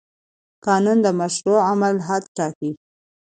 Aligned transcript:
قانون 0.65 0.97
د 1.05 1.07
مشروع 1.19 1.59
عمل 1.69 1.95
حد 2.07 2.23
ټاکي. 2.37 2.71